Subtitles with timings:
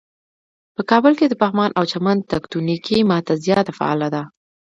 [0.75, 4.23] په کابل کې د پغمان او چمن تکتونیکی ماته زیاته فعاله ده.